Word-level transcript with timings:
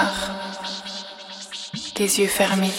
Noir, 0.00 0.30
les 1.98 2.20
yeux 2.20 2.26
fermés. 2.26 2.72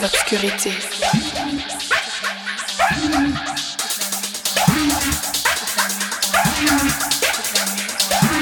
L'obscurité. 0.00 0.72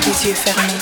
Les 0.06 0.26
yeux 0.26 0.34
fermés. 0.34 0.81